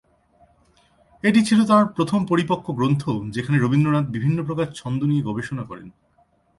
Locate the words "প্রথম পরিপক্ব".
1.87-2.67